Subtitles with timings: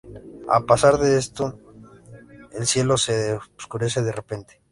[0.49, 1.59] Al pasar esto
[2.53, 4.59] el cielo se oscurece de repente.